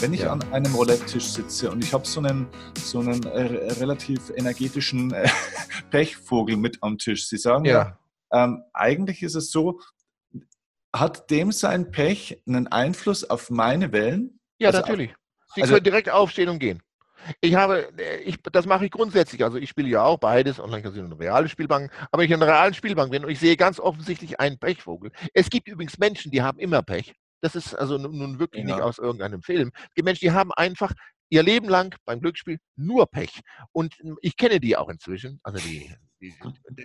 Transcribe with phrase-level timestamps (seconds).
[0.00, 0.32] Wenn ich ja.
[0.32, 2.46] an einem Roulette-Tisch sitze und ich habe so einen,
[2.80, 5.28] so einen äh, relativ energetischen äh,
[5.90, 7.98] Pechvogel mit am Tisch, Sie sagen ja, ja
[8.30, 9.80] ähm, eigentlich ist es so,
[10.94, 14.38] hat dem sein Pech einen Einfluss auf meine Wellen?
[14.58, 15.14] Ja, also natürlich.
[15.54, 16.80] Sie also, können direkt aufstehen und gehen.
[17.40, 19.42] Ich habe, äh, ich, das mache ich grundsätzlich.
[19.42, 21.90] Also ich spiele ja auch beides, Online-Casino und reale Spielbank.
[22.12, 25.10] Aber wenn ich in einer realen Spielbank bin und ich sehe ganz offensichtlich einen Pechvogel.
[25.34, 27.14] Es gibt übrigens Menschen, die haben immer Pech.
[27.40, 28.74] Das ist also nun wirklich ja.
[28.74, 29.70] nicht aus irgendeinem Film.
[29.74, 30.92] Es gibt Menschen, die haben einfach
[31.30, 33.40] ihr Leben lang beim Glücksspiel nur Pech.
[33.72, 35.40] Und ich kenne die auch inzwischen.
[35.42, 36.34] Also die, die,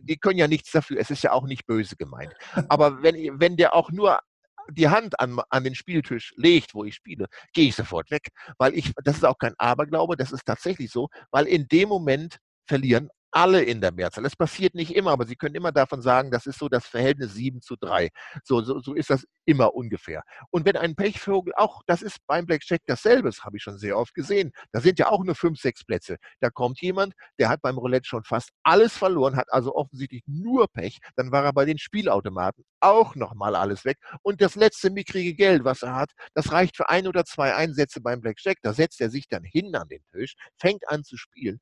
[0.02, 0.99] die können ja nichts dafür.
[0.99, 2.34] Es ist ja auch nicht böse gemeint.
[2.70, 4.20] Aber wenn, wenn der auch nur
[4.70, 8.30] die Hand an, an den Spieltisch legt, wo ich spiele, gehe ich sofort weg.
[8.58, 12.38] Weil ich, das ist auch kein Aberglaube, das ist tatsächlich so, weil in dem Moment
[12.67, 14.26] verlieren alle in der Mehrzahl.
[14.26, 17.34] Es passiert nicht immer, aber Sie können immer davon sagen, das ist so das Verhältnis
[17.34, 18.09] 7 zu 3.
[18.44, 20.23] So, so, so ist das immer ungefähr.
[20.52, 23.98] Und wenn ein Pechvogel, auch das ist beim Blackjack dasselbe, das habe ich schon sehr
[23.98, 26.17] oft gesehen, da sind ja auch nur 5, 6 Plätze.
[26.39, 30.67] Da kommt jemand, der hat beim Roulette schon fast alles verloren, hat also offensichtlich nur
[30.67, 33.98] Pech, dann war er bei den Spielautomaten auch nochmal alles weg.
[34.22, 38.02] Und das letzte mickrige Geld, was er hat, das reicht für ein oder zwei Einsätze
[38.02, 38.58] beim Blackjack.
[38.61, 41.59] Da setzt er sich dann hin an den Tisch, fängt an zu spielen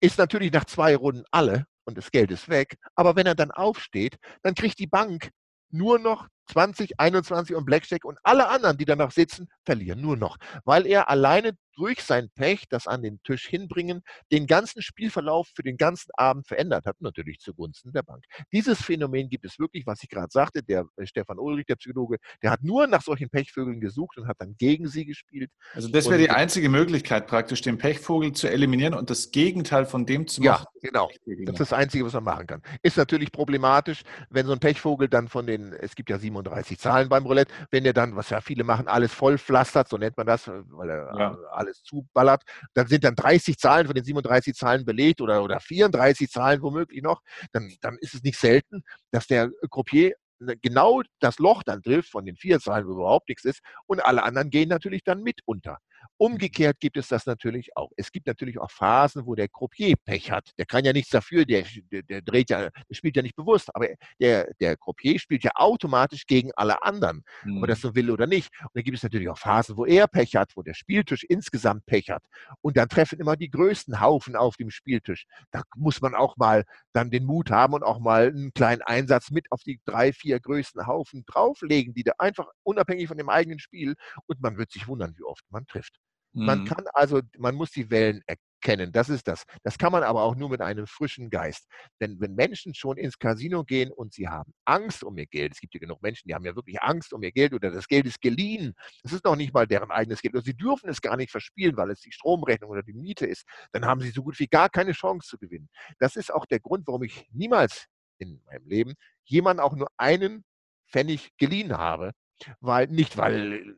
[0.00, 2.76] ist natürlich nach zwei Runden alle und das Geld ist weg.
[2.94, 5.30] Aber wenn er dann aufsteht, dann kriegt die Bank
[5.70, 10.36] nur noch 20, 21 und Blackjack und alle anderen, die danach sitzen, verlieren nur noch,
[10.64, 15.62] weil er alleine durch sein Pech, das an den Tisch hinbringen, den ganzen Spielverlauf für
[15.62, 18.24] den ganzen Abend verändert hat, natürlich zugunsten der Bank.
[18.52, 22.18] Dieses Phänomen gibt es wirklich, was ich gerade sagte, der äh, Stefan Ulrich, der Psychologe,
[22.42, 25.50] der hat nur nach solchen Pechvögeln gesucht und hat dann gegen sie gespielt.
[25.74, 30.06] Also das wäre die einzige Möglichkeit praktisch, den Pechvogel zu eliminieren und das Gegenteil von
[30.06, 30.64] dem zu machen.
[30.74, 31.10] Ja, genau.
[31.44, 32.62] Das ist das Einzige, was man machen kann.
[32.82, 37.08] Ist natürlich problematisch, wenn so ein Pechvogel dann von den, es gibt ja 37 Zahlen
[37.08, 40.48] beim Roulette, wenn der dann, was ja viele machen, alles vollpflastert, so nennt man das,
[40.48, 42.42] weil er ja alles zuballert.
[42.74, 47.02] Dann sind dann 30 Zahlen von den 37 Zahlen belegt oder, oder 34 Zahlen womöglich
[47.02, 47.20] noch.
[47.52, 50.14] Dann, dann ist es nicht selten, dass der Croupier
[50.60, 54.22] genau das Loch dann trifft von den vier Zahlen, wo überhaupt nichts ist, und alle
[54.22, 55.78] anderen gehen natürlich dann mit unter.
[56.16, 57.90] Umgekehrt gibt es das natürlich auch.
[57.96, 60.50] Es gibt natürlich auch Phasen, wo der Croupier Pech hat.
[60.58, 63.74] Der kann ja nichts dafür, der, der, der dreht ja, der spielt ja nicht bewusst,
[63.74, 63.88] aber
[64.20, 67.58] der, der Croupier spielt ja automatisch gegen alle anderen, mhm.
[67.58, 68.50] ob er das so will oder nicht.
[68.60, 71.86] Und dann gibt es natürlich auch Phasen, wo er Pech hat, wo der Spieltisch insgesamt
[71.86, 72.22] Pech hat.
[72.60, 75.26] Und dann treffen immer die größten Haufen auf dem Spieltisch.
[75.50, 79.30] Da muss man auch mal dann den Mut haben und auch mal einen kleinen Einsatz
[79.30, 83.58] mit auf die drei, vier größten Haufen drauflegen, die da einfach unabhängig von dem eigenen
[83.58, 83.94] Spiel.
[84.26, 85.93] Und man wird sich wundern, wie oft man trifft.
[86.34, 86.64] Man mhm.
[86.64, 89.44] kann also, man muss die Wellen erkennen, das ist das.
[89.62, 91.68] Das kann man aber auch nur mit einem frischen Geist.
[92.00, 95.60] Denn wenn Menschen schon ins Casino gehen und sie haben Angst um ihr Geld, es
[95.60, 98.06] gibt ja genug Menschen, die haben ja wirklich Angst um ihr Geld oder das Geld
[98.06, 101.16] ist geliehen, das ist noch nicht mal deren eigenes Geld oder sie dürfen es gar
[101.16, 104.38] nicht verspielen, weil es die Stromrechnung oder die Miete ist, dann haben sie so gut
[104.40, 105.68] wie gar keine Chance zu gewinnen.
[106.00, 107.86] Das ist auch der Grund, warum ich niemals
[108.18, 108.94] in meinem Leben
[109.24, 110.44] jemanden auch nur einen
[110.90, 112.12] Pfennig geliehen habe,
[112.60, 113.76] weil nicht weil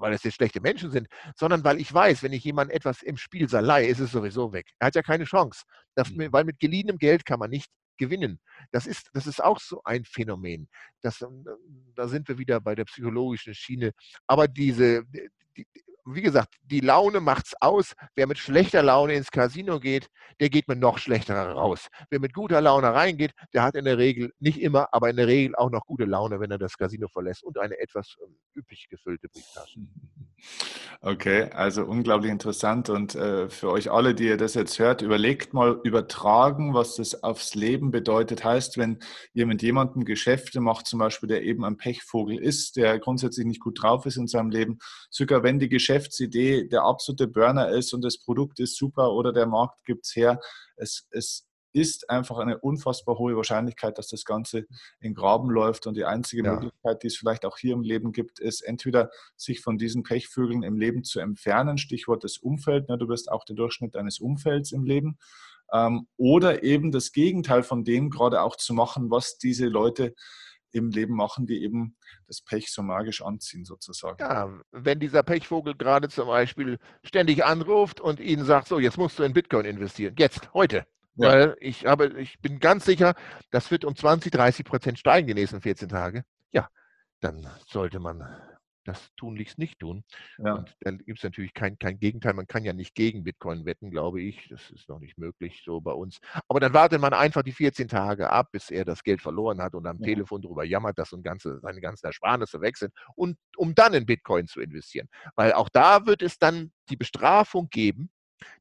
[0.00, 3.16] weil es jetzt schlechte Menschen sind, sondern weil ich weiß, wenn ich jemandem etwas im
[3.16, 4.70] Spiel verleihe, ist es sowieso weg.
[4.78, 5.62] Er hat ja keine Chance,
[5.94, 6.32] das, mhm.
[6.32, 8.40] weil mit geliehenem Geld kann man nicht gewinnen.
[8.70, 10.68] Das ist, das ist auch so ein Phänomen.
[11.02, 11.44] Das, ähm,
[11.94, 13.92] da sind wir wieder bei der psychologischen Schiene.
[14.26, 15.02] Aber diese,
[15.56, 15.66] die,
[16.14, 17.94] wie gesagt, die Laune macht's aus.
[18.14, 20.08] Wer mit schlechter Laune ins Casino geht,
[20.40, 21.88] der geht mit noch schlechterer raus.
[22.10, 25.26] Wer mit guter Laune reingeht, der hat in der Regel, nicht immer, aber in der
[25.26, 28.88] Regel auch noch gute Laune, wenn er das Casino verlässt und eine etwas ähm, üppig
[28.88, 29.80] gefüllte Brieftasche.
[31.00, 32.90] Okay, also unglaublich interessant.
[32.90, 37.22] Und äh, für euch alle, die ihr das jetzt hört, überlegt mal übertragen, was das
[37.22, 38.44] aufs Leben bedeutet.
[38.44, 38.98] Heißt, wenn
[39.32, 43.60] ihr mit jemandem Geschäfte macht, zum Beispiel, der eben ein Pechvogel ist, der grundsätzlich nicht
[43.60, 44.78] gut drauf ist in seinem Leben,
[45.08, 45.68] sogar wenn die
[45.98, 50.14] Geschäftsidee der absolute Burner ist und das Produkt ist super oder der Markt gibt es
[50.14, 50.40] her,
[50.76, 54.66] es, es ist einfach eine unfassbar hohe Wahrscheinlichkeit, dass das Ganze
[55.00, 55.86] in Graben läuft.
[55.86, 56.54] Und die einzige ja.
[56.54, 60.62] Möglichkeit, die es vielleicht auch hier im Leben gibt, ist entweder sich von diesen Pechvögeln
[60.62, 62.88] im Leben zu entfernen, Stichwort das Umfeld.
[62.88, 65.18] Ne, du bist auch der Durchschnitt deines Umfelds im Leben.
[65.70, 70.14] Ähm, oder eben das Gegenteil von dem gerade auch zu machen, was diese Leute
[70.72, 74.18] im Leben machen, die eben das Pech so magisch anziehen, sozusagen.
[74.20, 79.18] Ja, wenn dieser Pechvogel gerade zum Beispiel ständig anruft und ihnen sagt, so, jetzt musst
[79.18, 80.86] du in Bitcoin investieren, jetzt, heute,
[81.18, 81.28] ja.
[81.28, 83.14] Weil ich, habe, ich bin ganz sicher,
[83.50, 86.24] das wird um 20, 30 Prozent steigen die nächsten 14 Tage.
[86.52, 86.68] Ja,
[87.20, 88.22] dann sollte man
[88.88, 90.02] das tunlichst nicht tun.
[90.38, 90.54] Ja.
[90.54, 92.34] Und dann gibt es natürlich kein, kein Gegenteil.
[92.34, 94.48] Man kann ja nicht gegen Bitcoin wetten, glaube ich.
[94.48, 96.20] Das ist noch nicht möglich so bei uns.
[96.48, 99.74] Aber dann wartet man einfach die 14 Tage ab, bis er das Geld verloren hat
[99.74, 100.06] und am ja.
[100.06, 102.92] Telefon darüber jammert, dass ganze, seine ganzen Ersparnisse weg sind.
[103.14, 105.08] Und um dann in Bitcoin zu investieren.
[105.36, 108.10] Weil auch da wird es dann die Bestrafung geben,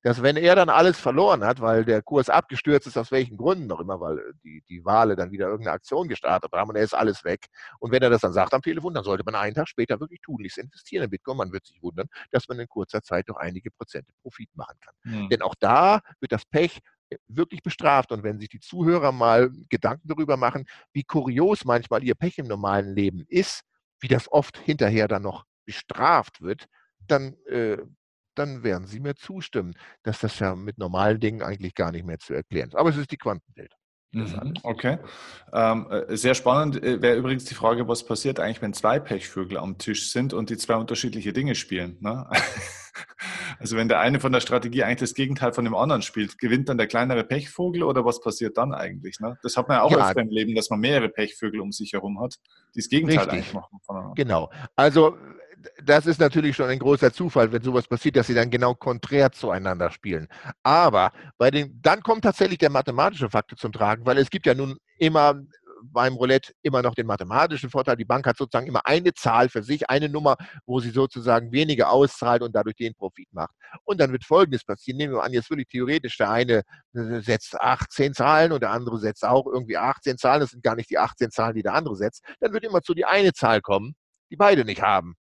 [0.03, 3.67] dass wenn er dann alles verloren hat, weil der Kurs abgestürzt ist, aus welchen Gründen
[3.67, 6.83] noch immer, weil äh, die, die Wale dann wieder irgendeine Aktion gestartet haben und er
[6.83, 7.47] ist alles weg.
[7.79, 10.21] Und wenn er das dann sagt am Telefon, dann sollte man einen Tag später wirklich
[10.21, 11.37] tunlichst investieren in Bitcoin.
[11.37, 14.93] Man wird sich wundern, dass man in kurzer Zeit doch einige Prozente Profit machen kann.
[15.03, 15.29] Mhm.
[15.29, 16.79] Denn auch da wird das Pech
[17.09, 18.11] äh, wirklich bestraft.
[18.11, 22.47] Und wenn sich die Zuhörer mal Gedanken darüber machen, wie kurios manchmal ihr Pech im
[22.47, 23.61] normalen Leben ist,
[23.99, 26.65] wie das oft hinterher dann noch bestraft wird,
[27.07, 27.77] dann äh,
[28.37, 29.73] dann werden Sie mir zustimmen,
[30.03, 32.75] dass das ja mit normalen Dingen eigentlich gar nicht mehr zu erklären ist.
[32.75, 33.73] Aber es ist die Quantenwelt.
[34.13, 34.99] Mhm, okay.
[35.51, 39.57] Ähm, äh, sehr spannend äh, wäre übrigens die Frage, was passiert eigentlich, wenn zwei Pechvögel
[39.57, 41.97] am Tisch sind und die zwei unterschiedliche Dinge spielen.
[41.99, 42.29] Ne?
[43.59, 46.69] Also wenn der eine von der Strategie eigentlich das Gegenteil von dem anderen spielt, gewinnt
[46.69, 49.19] dann der kleinere Pechvogel oder was passiert dann eigentlich?
[49.19, 49.37] Ne?
[49.41, 50.07] Das hat man ja auch ja.
[50.07, 52.35] öfter im Leben, dass man mehrere Pechvögel um sich herum hat,
[52.75, 53.33] die das Gegenteil Richtig.
[53.33, 53.79] eigentlich machen.
[53.83, 54.13] Voneinander.
[54.15, 54.51] Genau.
[54.75, 55.17] Also
[55.83, 59.31] das ist natürlich schon ein großer Zufall, wenn sowas passiert, dass sie dann genau konträr
[59.31, 60.27] zueinander spielen.
[60.63, 64.53] Aber bei den, dann kommt tatsächlich der mathematische Faktor zum Tragen, weil es gibt ja
[64.53, 65.35] nun immer
[65.83, 67.95] beim Roulette immer noch den mathematischen Vorteil.
[67.95, 71.91] Die Bank hat sozusagen immer eine Zahl für sich, eine Nummer, wo sie sozusagen weniger
[71.91, 73.53] auszahlt und dadurch den Profit macht.
[73.83, 74.97] Und dann wird Folgendes passieren.
[74.97, 76.63] Nehmen wir an, jetzt wirklich theoretisch, der eine
[76.93, 80.41] setzt 18 Zahlen und der andere setzt auch irgendwie 18 Zahlen.
[80.41, 82.23] Das sind gar nicht die 18 Zahlen, die der andere setzt.
[82.39, 83.95] Dann wird immer zu die eine Zahl kommen,
[84.31, 85.15] die beide nicht haben.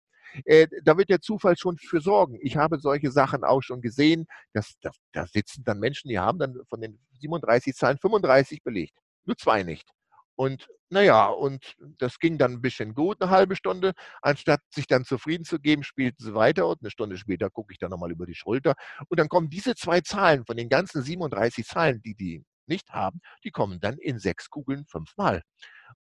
[0.45, 2.37] Äh, da wird der Zufall schon für sorgen.
[2.41, 4.25] Ich habe solche Sachen auch schon gesehen.
[4.53, 8.97] Dass, da, da sitzen dann Menschen, die haben dann von den 37 Zahlen 35 belegt.
[9.25, 9.87] Nur zwei nicht.
[10.35, 13.93] Und naja, und das ging dann ein bisschen gut, eine halbe Stunde.
[14.21, 17.79] Anstatt sich dann zufrieden zu geben, spielten sie weiter und eine Stunde später gucke ich
[17.79, 18.75] dann nochmal über die Schulter.
[19.09, 23.19] Und dann kommen diese zwei Zahlen von den ganzen 37 Zahlen, die die nicht haben,
[23.43, 25.41] die kommen dann in sechs Kugeln fünfmal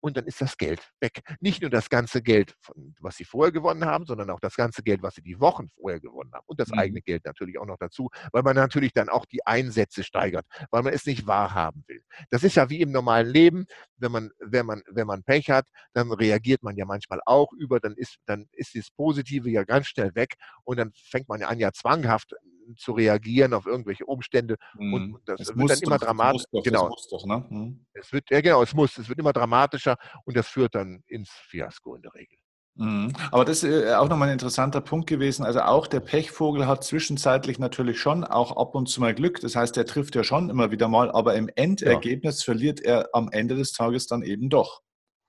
[0.00, 1.22] und dann ist das Geld weg.
[1.40, 2.54] Nicht nur das ganze Geld,
[3.00, 6.00] was sie vorher gewonnen haben, sondern auch das ganze Geld, was sie die Wochen vorher
[6.00, 6.44] gewonnen haben.
[6.46, 6.78] Und das mhm.
[6.78, 10.82] eigene Geld natürlich auch noch dazu, weil man natürlich dann auch die Einsätze steigert, weil
[10.82, 12.02] man es nicht wahrhaben will.
[12.30, 13.66] Das ist ja wie im normalen Leben,
[13.96, 17.80] wenn man, wenn man, wenn man Pech hat, dann reagiert man ja manchmal auch über,
[17.80, 20.34] dann ist, dann ist das Positive ja ganz schnell weg
[20.64, 22.34] und dann fängt man ja an, ja zwanghaft
[22.76, 24.56] zu reagieren auf irgendwelche Umstände.
[24.78, 24.94] Mhm.
[24.94, 26.62] Und das es wird dann immer dramatischer.
[26.64, 26.94] Genau.
[26.96, 27.44] Es doch, ne?
[27.48, 27.86] mhm.
[27.92, 31.30] Es wird, ja genau, es muss, es wird immer dramatischer und das führt dann ins
[31.30, 32.38] Fiasko in der Regel.
[32.74, 33.12] Mhm.
[33.30, 35.44] Aber das ist äh, auch nochmal ein interessanter Punkt gewesen.
[35.44, 39.40] Also auch der Pechvogel hat zwischenzeitlich natürlich schon auch ab und zu mal Glück.
[39.40, 42.44] Das heißt, er trifft ja schon immer wieder mal, aber im Endergebnis ja.
[42.44, 44.80] verliert er am Ende des Tages dann eben doch.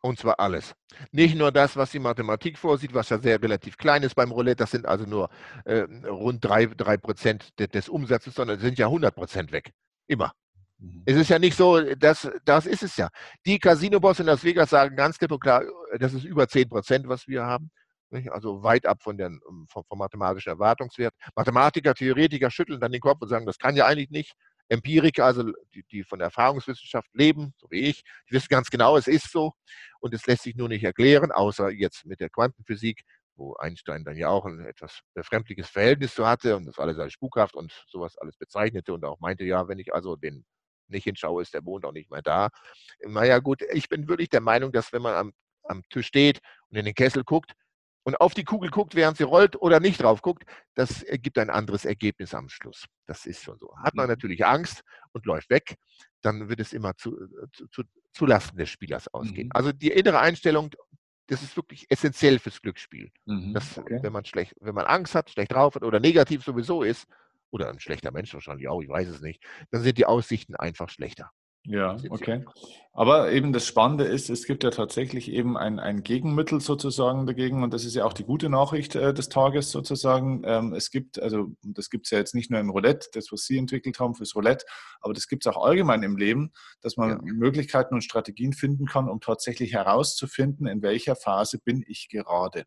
[0.06, 0.76] Und zwar alles.
[1.14, 4.58] Nicht nur das, was die Mathematik vorsieht, was ja sehr relativ klein ist beim Roulette,
[4.58, 5.30] das sind also nur
[5.64, 6.98] äh, rund 3%, 3
[7.58, 9.72] des, des Umsatzes, sondern sind ja 100% weg.
[10.08, 10.34] Immer.
[10.78, 11.04] Mhm.
[11.06, 13.08] Es ist ja nicht so, das, das ist es ja.
[13.46, 15.64] Die Casino-Boss in Las Vegas sagen ganz klipp und klar,
[15.98, 17.72] das ist über 10%, was wir haben.
[18.30, 19.40] Also weit ab von den,
[19.70, 21.14] vom, vom mathematischen Erwartungswert.
[21.34, 24.34] Mathematiker, Theoretiker schütteln dann den Kopf und sagen, das kann ja eigentlich nicht.
[24.70, 25.44] Empiriker, also
[25.74, 29.32] die, die, von der Erfahrungswissenschaft leben, so wie ich, die wissen ganz genau, es ist
[29.32, 29.54] so
[30.00, 33.04] und es lässt sich nur nicht erklären, außer jetzt mit der Quantenphysik,
[33.36, 37.14] wo Einstein dann ja auch ein etwas befremdliches Verhältnis zu hatte und das alles als
[37.14, 40.46] spukhaft und sowas alles bezeichnete und auch meinte, ja, wenn ich also den
[40.88, 42.50] nicht hinschaue, ist der Mond auch nicht mehr da.
[43.00, 45.34] Naja gut, ich bin wirklich der Meinung, dass wenn man am,
[45.64, 47.54] am Tisch steht und in den Kessel guckt,
[48.04, 50.44] und auf die Kugel guckt, während sie rollt oder nicht drauf guckt,
[50.76, 52.86] das gibt ein anderes Ergebnis am Schluss.
[53.08, 53.74] Das ist schon so.
[53.78, 54.12] Hat man mhm.
[54.12, 54.82] natürlich Angst
[55.12, 55.76] und läuft weg,
[56.22, 57.18] dann wird es immer zu,
[57.54, 57.84] zu, zu,
[58.14, 59.48] zu Lasten des Spielers ausgehen.
[59.48, 59.54] Mhm.
[59.54, 60.70] Also die innere Einstellung,
[61.28, 63.12] das ist wirklich essentiell fürs Glücksspiel.
[63.26, 63.54] Mhm.
[63.54, 64.00] Das, okay.
[64.02, 67.08] wenn, man schlecht, wenn man Angst hat, schlecht drauf hat oder negativ sowieso ist,
[67.52, 70.90] oder ein schlechter Mensch wahrscheinlich auch, ich weiß es nicht, dann sind die Aussichten einfach
[70.90, 71.32] schlechter.
[71.66, 72.44] Ja, okay.
[72.96, 77.64] Aber eben das Spannende ist, es gibt ja tatsächlich eben ein, ein Gegenmittel sozusagen dagegen
[77.64, 80.44] und das ist ja auch die gute Nachricht äh, des Tages sozusagen.
[80.46, 83.46] Ähm, es gibt, also das gibt es ja jetzt nicht nur im Roulette, das, was
[83.46, 84.66] Sie entwickelt haben fürs Roulette,
[85.02, 86.52] aber das gibt es auch allgemein im Leben,
[86.82, 87.20] dass man ja.
[87.24, 92.66] Möglichkeiten und Strategien finden kann, um tatsächlich herauszufinden, in welcher Phase bin ich gerade.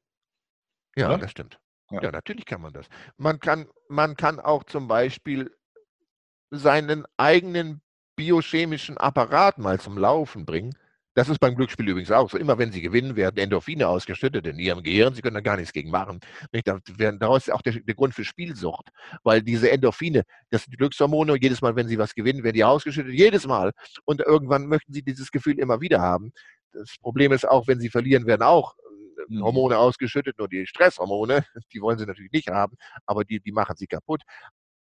[0.96, 1.18] Ja, ja?
[1.18, 1.60] das stimmt.
[1.90, 2.02] Ja.
[2.02, 2.88] ja, natürlich kann man das.
[3.16, 5.54] Man kann, man kann auch zum Beispiel
[6.50, 7.80] seinen eigenen
[8.16, 10.75] biochemischen Apparat mal zum Laufen bringen.
[11.14, 12.37] Das ist beim Glücksspiel übrigens auch so.
[12.37, 15.14] Immer wenn Sie gewinnen, werden Endorphine ausgeschüttet in Ihrem Gehirn.
[15.14, 16.20] Sie können da gar nichts gegen machen.
[17.18, 18.90] Daraus ist auch der, der Grund für Spielsucht.
[19.23, 21.38] Weil diese Endorphine, das sind die Glückshormone.
[21.40, 23.14] Jedes Mal, wenn Sie was gewinnen, werden die ausgeschüttet.
[23.14, 23.73] Jedes Mal.
[24.04, 26.32] Und irgendwann möchten Sie dieses Gefühl immer wieder haben.
[26.73, 28.75] Das Problem ist auch, wenn Sie verlieren, werden auch
[29.28, 29.42] mhm.
[29.42, 33.76] Hormone ausgeschüttet, nur die Stresshormone, die wollen sie natürlich nicht haben, aber die, die machen
[33.76, 34.23] sie kaputt.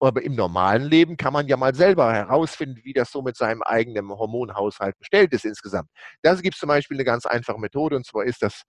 [0.06, 3.62] Aber im normalen Leben kann man ja mal selber herausfinden, wie das so mit seinem
[3.64, 5.90] eigenen Hormonhaushalt bestellt ist insgesamt.
[6.22, 8.64] Da gibt es zum Beispiel eine ganz einfache Methode, und zwar ist das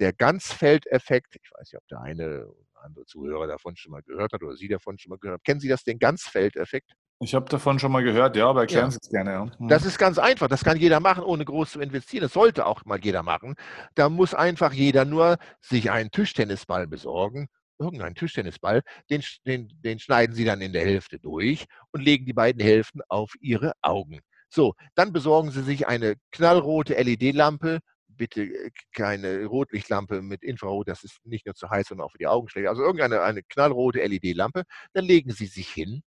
[0.00, 1.36] der Ganzfeldeffekt.
[1.36, 4.56] Ich weiß nicht, ob der eine oder andere Zuhörer davon schon mal gehört hat oder
[4.56, 5.44] Sie davon schon mal gehört haben.
[5.44, 6.92] Kennen Sie das, den Ganzfeldeffekt?
[7.20, 8.90] Ich habe davon schon mal gehört, ja, aber erklären ja.
[8.90, 9.30] Sie es gerne.
[9.30, 9.44] Ja.
[9.44, 9.68] Mhm.
[9.68, 10.48] Das ist ganz einfach.
[10.48, 12.22] Das kann jeder machen, ohne groß zu investieren.
[12.22, 13.54] Das sollte auch mal jeder machen.
[13.94, 17.48] Da muss einfach jeder nur sich einen Tischtennisball besorgen
[17.82, 22.32] irgendeinen Tischtennisball, den, den, den schneiden Sie dann in der Hälfte durch und legen die
[22.32, 24.20] beiden Hälften auf Ihre Augen.
[24.48, 31.04] So, dann besorgen Sie sich eine knallrote LED-Lampe, bitte äh, keine Rotlichtlampe mit Infrarot, das
[31.04, 32.68] ist nicht nur zu heiß, sondern auch für die Augen schlecht.
[32.68, 36.02] Also irgendeine eine knallrote LED-Lampe, dann legen Sie sich hin,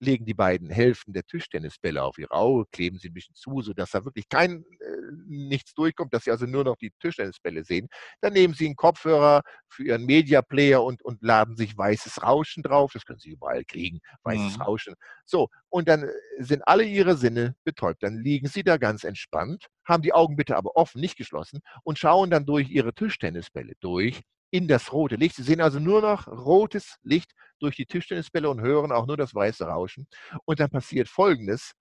[0.00, 3.90] legen die beiden Hälften der Tischtennisbälle auf ihre Auge, kleben sie ein bisschen zu, sodass
[3.90, 4.86] da wirklich kein äh,
[5.26, 7.88] nichts durchkommt, dass sie also nur noch die Tischtennisbälle sehen.
[8.20, 12.62] Dann nehmen sie einen Kopfhörer für ihren Media Player und, und laden sich weißes Rauschen
[12.62, 12.92] drauf.
[12.94, 14.62] Das können sie überall kriegen, weißes mhm.
[14.62, 14.94] Rauschen.
[15.26, 18.02] So, und dann äh, sind alle ihre Sinne betäubt.
[18.02, 21.98] Dann liegen sie da ganz entspannt, haben die Augen bitte aber offen, nicht geschlossen und
[21.98, 25.36] schauen dann durch ihre Tischtennisbälle durch in das rote Licht.
[25.36, 29.34] Sie sehen also nur noch rotes Licht durch die Tischtennisbälle und hören auch nur das
[29.34, 30.06] weiße Rauschen.
[30.44, 31.72] Und dann passiert Folgendes,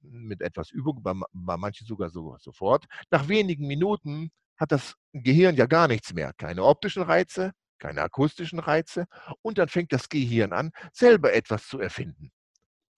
[0.00, 2.84] mit etwas Übung, bei, bei manchen sogar so, sofort.
[3.10, 6.32] Nach wenigen Minuten hat das Gehirn ja gar nichts mehr.
[6.36, 9.06] Keine optischen Reize, keine akustischen Reize.
[9.42, 12.30] Und dann fängt das Gehirn an, selber etwas zu erfinden.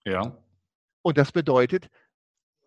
[0.05, 0.37] Ja.
[1.03, 1.87] Und das bedeutet,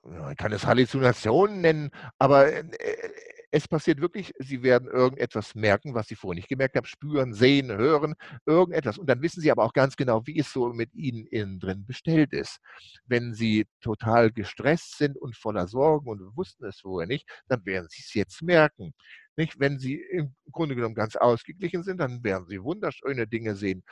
[0.02, 3.10] man kann es Halluzinationen nennen, aber äh,
[3.54, 7.70] es passiert wirklich, Sie werden irgendetwas merken, was Sie vorher nicht gemerkt haben, spüren, sehen,
[7.70, 8.14] hören,
[8.46, 8.99] irgendetwas.
[8.99, 11.87] Und dann wissen Sie aber auch ganz genau, wie es so mit Ihnen innen drin
[11.87, 12.58] bestellt ist.
[13.06, 17.87] Wenn Sie total gestresst sind und voller Sorgen und wussten es vorher nicht, dann werden
[17.88, 18.92] Sie es jetzt merken.
[19.37, 19.61] Nicht?
[19.61, 23.84] Wenn Sie im Grunde genommen ganz ausgeglichen sind, dann werden Sie wunderschöne Dinge sehen.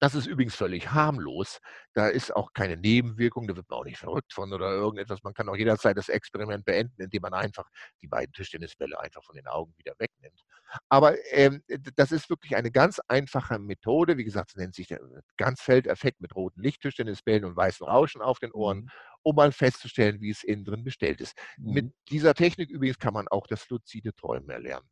[0.00, 1.60] Das ist übrigens völlig harmlos.
[1.92, 5.22] Da ist auch keine Nebenwirkung, da wird man auch nicht verrückt von oder irgendetwas.
[5.22, 7.68] Man kann auch jederzeit das Experiment beenden, indem man einfach
[8.00, 10.42] die beiden Tischtennisbälle einfach von den Augen wieder wegnimmt.
[10.88, 11.62] Aber ähm,
[11.96, 14.16] das ist wirklich eine ganz einfache Methode.
[14.16, 15.00] Wie gesagt, es nennt sich der
[15.36, 18.90] Ganzfeldeffekt mit roten Lichttischtennisbällen und weißen Rauschen auf den Ohren, mhm.
[19.22, 21.36] um mal festzustellen, wie es innen drin bestellt ist.
[21.58, 21.72] Mhm.
[21.72, 24.88] Mit dieser Technik übrigens kann man auch das luzide Träumen erlernen.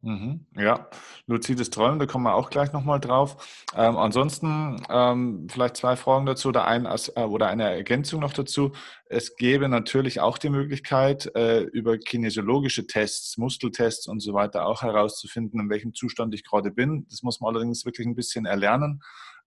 [0.00, 0.88] Mhm, ja,
[1.26, 3.66] luzides Träumen, da kommen wir auch gleich nochmal drauf.
[3.74, 8.70] Ähm, ansonsten ähm, vielleicht zwei Fragen dazu oder, ein, äh, oder eine Ergänzung noch dazu.
[9.06, 14.82] Es gäbe natürlich auch die Möglichkeit, äh, über kinesiologische Tests, Muskeltests und so weiter auch
[14.82, 17.04] herauszufinden, in welchem Zustand ich gerade bin.
[17.10, 19.02] Das muss man allerdings wirklich ein bisschen erlernen.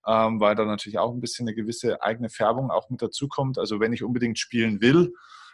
[0.05, 3.57] Ähm, weil da natürlich auch ein bisschen eine gewisse eigene Färbung auch mit dazukommt.
[3.57, 5.13] Also wenn ich unbedingt spielen will,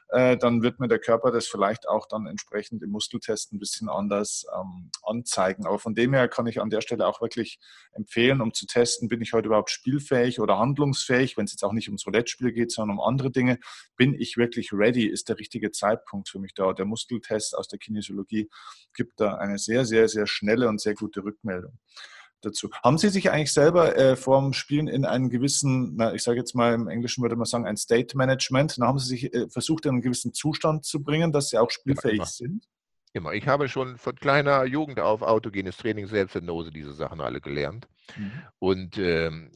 [0.10, 3.90] äh, dann wird mir der Körper das vielleicht auch dann entsprechend im Muskeltest ein bisschen
[3.90, 5.66] anders ähm, anzeigen.
[5.66, 7.60] Aber von dem her kann ich an der Stelle auch wirklich
[7.92, 11.74] empfehlen, um zu testen, bin ich heute überhaupt spielfähig oder handlungsfähig, wenn es jetzt auch
[11.74, 13.60] nicht ums Roulette-Spiel geht, sondern um andere Dinge,
[13.96, 16.74] bin ich wirklich ready, ist der richtige Zeitpunkt für mich da.
[16.74, 18.50] Der Muskeltest aus der Kinesiologie
[18.94, 21.78] gibt da eine sehr, sehr, sehr schnelle und sehr gute Rückmeldung
[22.42, 22.70] dazu.
[22.84, 26.56] Haben Sie sich eigentlich selber äh, vorm Spielen in einen gewissen, na, ich sage jetzt
[26.56, 29.86] mal im Englischen würde man sagen, ein State Management, na, haben Sie sich äh, versucht,
[29.86, 32.68] in einen gewissen Zustand zu bringen, dass Sie auch spielfähig ja, sind?
[33.18, 33.34] Immer.
[33.34, 37.88] Ich habe schon von kleiner Jugend auf autogenes Training, Selbsthypnose, diese Sachen alle gelernt.
[38.16, 38.32] Mhm.
[38.60, 39.52] Und ähm,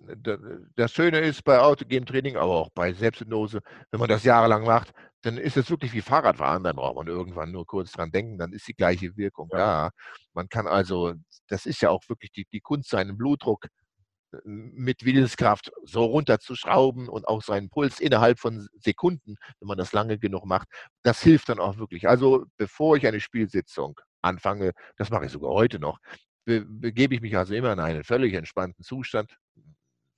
[0.75, 4.91] das Schöne ist bei autogenem Training, aber auch bei Selbsthypnose, wenn man das jahrelang macht,
[5.21, 6.63] dann ist es wirklich wie Fahrradfahren.
[6.63, 9.57] Dann braucht man irgendwann nur kurz dran denken, dann ist die gleiche Wirkung ja.
[9.57, 9.89] da.
[10.33, 11.13] Man kann also,
[11.47, 13.67] das ist ja auch wirklich die, die Kunst, seinen Blutdruck
[14.43, 20.17] mit Willenskraft so runterzuschrauben und auch seinen Puls innerhalb von Sekunden, wenn man das lange
[20.19, 20.67] genug macht,
[21.03, 22.07] das hilft dann auch wirklich.
[22.07, 25.99] Also bevor ich eine Spielsitzung anfange, das mache ich sogar heute noch,
[26.45, 29.35] be begebe ich mich also immer in einen völlig entspannten Zustand,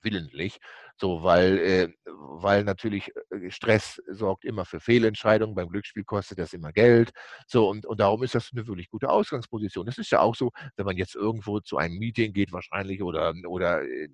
[0.04, 0.58] willentlich,
[0.96, 5.54] so weil, äh, weil natürlich äh, Stress sorgt immer für Fehlentscheidungen.
[5.54, 7.12] Beim Glücksspiel kostet das immer Geld.
[7.46, 9.86] So und, und darum ist das eine wirklich gute Ausgangsposition.
[9.86, 13.34] Das ist ja auch so, wenn man jetzt irgendwo zu einem Meeting geht, wahrscheinlich oder,
[13.48, 14.08] oder äh,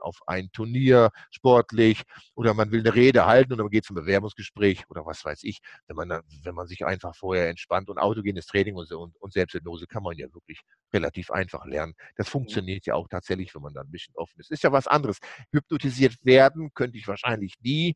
[0.00, 2.02] auf ein Turnier sportlich
[2.34, 5.60] oder man will eine Rede halten und dann geht zum Bewerbungsgespräch oder was weiß ich.
[5.86, 9.86] Wenn man, wenn man sich einfach vorher entspannt und autogenes Training und, und, und Selbsthypnose
[9.86, 10.60] kann man ja wirklich
[10.92, 11.94] relativ einfach lernen.
[12.16, 14.50] Das funktioniert ja auch tatsächlich, wenn man da ein bisschen offen ist.
[14.50, 15.18] Ist ja was anderes.
[15.52, 17.94] Hypnotisiert werden könnte ich wahrscheinlich nie.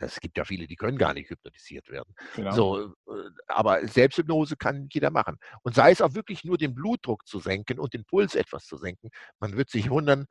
[0.00, 2.14] Es gibt ja viele, die können gar nicht hypnotisiert werden.
[2.36, 2.52] Genau.
[2.52, 5.36] So, äh, aber Selbsthypnose kann jeder machen.
[5.62, 8.76] Und sei es auch wirklich nur den Blutdruck zu senken und den Puls etwas zu
[8.76, 9.10] senken.
[9.40, 10.26] Man wird sich wundern,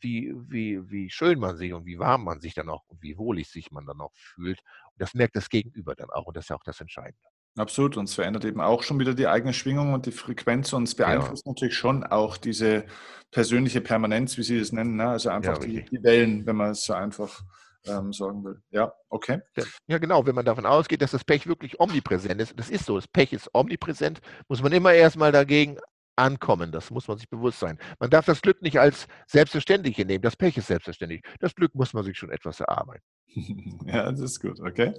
[0.00, 3.16] wie, wie, wie schön man sich und wie warm man sich dann auch und wie
[3.16, 4.60] wohlig sich man dann auch fühlt.
[4.92, 7.28] Und das merkt das Gegenüber dann auch und das ist ja auch das Entscheidende.
[7.56, 10.82] Absolut, und es verändert eben auch schon wieder die eigene Schwingung und die Frequenz und
[10.82, 11.52] es beeinflusst ja.
[11.52, 12.84] natürlich schon auch diese
[13.30, 15.08] persönliche Permanenz, wie Sie es nennen, ne?
[15.08, 17.40] also einfach ja, die, die, Wellen, wenn man es so einfach
[17.86, 18.60] ähm, sagen will.
[18.70, 19.40] Ja, okay.
[19.86, 22.96] Ja, genau, wenn man davon ausgeht, dass das Pech wirklich omnipräsent ist, das ist so,
[22.96, 25.78] das Pech ist omnipräsent, muss man immer erstmal dagegen
[26.16, 26.72] ankommen.
[26.72, 27.78] Das muss man sich bewusst sein.
[27.98, 30.22] Man darf das Glück nicht als selbstverständlich nehmen.
[30.22, 31.22] Das Pech ist selbstverständlich.
[31.40, 33.04] Das Glück muss man sich schon etwas erarbeiten.
[33.86, 34.94] Ja, das ist gut, okay.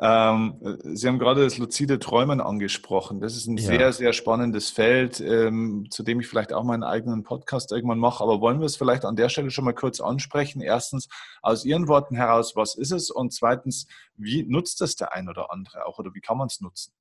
[0.00, 3.20] Ähm, Sie haben gerade das luzide Träumen angesprochen.
[3.20, 3.64] Das ist ein ja.
[3.64, 8.22] sehr, sehr spannendes Feld, ähm, zu dem ich vielleicht auch meinen eigenen Podcast irgendwann mache.
[8.22, 10.60] Aber wollen wir es vielleicht an der Stelle schon mal kurz ansprechen?
[10.60, 11.08] Erstens,
[11.42, 13.10] aus Ihren Worten heraus, was ist es?
[13.10, 13.86] Und zweitens,
[14.16, 16.92] wie nutzt es der ein oder andere auch oder wie kann man es nutzen?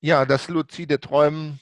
[0.00, 1.60] Ja, das luzide Träumen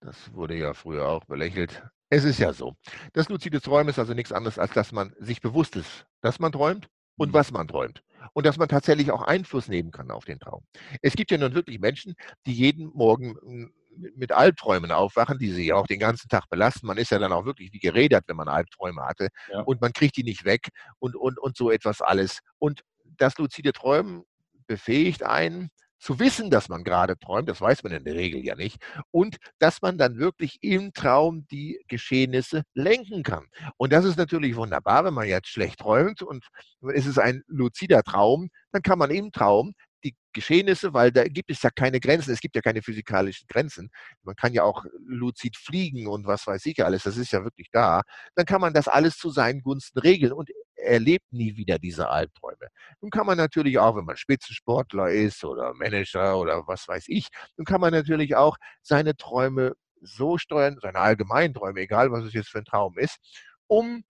[0.00, 1.82] das wurde ja früher auch belächelt.
[2.10, 2.74] Es ist ja so.
[3.12, 6.52] Das luzide Träumen ist also nichts anderes, als dass man sich bewusst ist, dass man
[6.52, 6.88] träumt
[7.18, 7.34] und mhm.
[7.34, 8.02] was man träumt.
[8.32, 10.64] Und dass man tatsächlich auch Einfluss nehmen kann auf den Traum.
[11.02, 12.14] Es gibt ja nun wirklich Menschen,
[12.46, 13.72] die jeden Morgen hm,
[14.16, 16.86] mit Albträumen aufwachen, die sie auch den ganzen Tag belasten.
[16.86, 19.28] Man ist ja dann auch wirklich wie gerädert, wenn man Albträume hatte.
[19.52, 19.60] Ja.
[19.62, 22.40] Und man kriegt die nicht weg und, und, und so etwas alles.
[22.58, 22.82] Und
[23.16, 24.24] das luzide Träumen
[24.66, 28.54] befähigt einen, zu wissen, dass man gerade träumt, das weiß man in der Regel ja
[28.54, 28.78] nicht,
[29.10, 33.46] und dass man dann wirklich im Traum die Geschehnisse lenken kann.
[33.76, 36.46] Und das ist natürlich wunderbar, wenn man jetzt schlecht träumt und
[36.94, 39.74] es ist ein luzider Traum, dann kann man im Traum
[40.04, 43.90] die Geschehnisse, weil da gibt es ja keine Grenzen, es gibt ja keine physikalischen Grenzen.
[44.22, 47.68] Man kann ja auch luzid fliegen und was weiß ich alles, das ist ja wirklich
[47.72, 48.02] da.
[48.36, 52.68] Dann kann man das alles zu seinen Gunsten regeln und erlebt nie wieder diese Albträume.
[53.00, 57.28] Nun kann man natürlich auch, wenn man Spitzensportler ist oder Manager oder was weiß ich,
[57.56, 62.32] nun kann man natürlich auch seine Träume so steuern, seine allgemeinen Träume, egal was es
[62.32, 63.18] jetzt für ein Traum ist,
[63.66, 64.04] um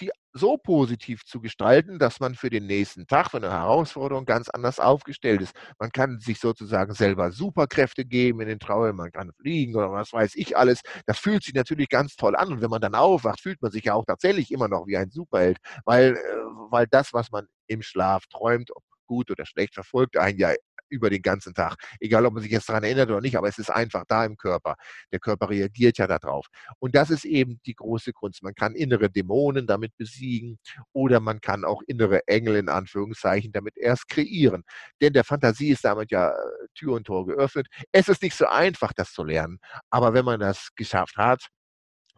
[0.00, 4.48] die so positiv zu gestalten, dass man für den nächsten Tag, für eine Herausforderung ganz
[4.48, 5.54] anders aufgestellt ist.
[5.78, 10.12] Man kann sich sozusagen selber Superkräfte geben in den Träumen, man kann fliegen oder was
[10.12, 10.82] weiß ich alles.
[11.06, 13.84] Das fühlt sich natürlich ganz toll an und wenn man dann aufwacht, fühlt man sich
[13.84, 16.18] ja auch tatsächlich immer noch wie ein Superheld, weil, äh,
[16.70, 20.52] weil das, was man im Schlaf träumt, ob gut oder schlecht, verfolgt einen ja
[20.90, 21.76] über den ganzen Tag.
[22.00, 24.36] Egal, ob man sich jetzt daran erinnert oder nicht, aber es ist einfach da im
[24.36, 24.74] Körper.
[25.12, 26.46] Der Körper reagiert ja darauf.
[26.78, 28.42] Und das ist eben die große Kunst.
[28.42, 30.58] Man kann innere Dämonen damit besiegen
[30.92, 34.64] oder man kann auch innere Engel in Anführungszeichen damit erst kreieren.
[35.00, 36.34] Denn der Fantasie ist damit ja äh,
[36.74, 37.68] Tür und Tor geöffnet.
[37.92, 39.58] Es ist nicht so einfach, das zu lernen.
[39.90, 41.48] Aber wenn man das geschafft hat,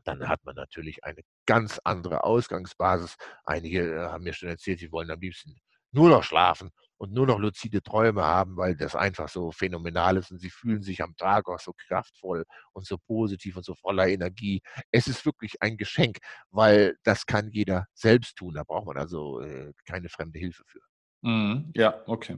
[0.04, 3.16] dann hat man natürlich eine ganz andere Ausgangsbasis.
[3.44, 5.56] Einige äh, haben mir schon erzählt, sie wollen am liebsten
[5.92, 6.70] nur noch schlafen
[7.02, 10.82] und nur noch luzide Träume haben, weil das einfach so phänomenal ist und sie fühlen
[10.82, 14.62] sich am Tag auch so kraftvoll und so positiv und so voller Energie.
[14.92, 16.18] Es ist wirklich ein Geschenk,
[16.50, 18.54] weil das kann jeder selbst tun.
[18.54, 20.91] Da braucht man also äh, keine fremde Hilfe für.
[21.22, 21.70] Mhm.
[21.76, 22.36] Ja, okay.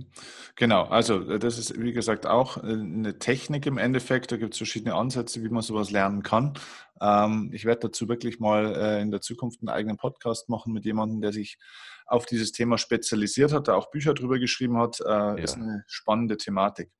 [0.56, 0.84] Genau.
[0.84, 4.30] Also äh, das ist, wie gesagt, auch äh, eine Technik im Endeffekt.
[4.30, 6.52] Da gibt es verschiedene Ansätze, wie man sowas lernen kann.
[7.00, 10.84] Ähm, ich werde dazu wirklich mal äh, in der Zukunft einen eigenen Podcast machen mit
[10.84, 11.58] jemandem, der sich
[12.06, 14.98] auf dieses Thema spezialisiert hat, der auch Bücher darüber geschrieben hat.
[15.00, 15.34] Ja.
[15.36, 16.90] Ist eine spannende Thematik.